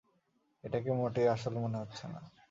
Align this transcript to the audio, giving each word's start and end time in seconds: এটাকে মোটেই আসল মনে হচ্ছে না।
এটাকে 0.63 0.89
মোটেই 0.91 1.27
আসল 1.27 1.53
মনে 1.57 1.77
হচ্ছে 1.77 2.05
না। 2.07 2.19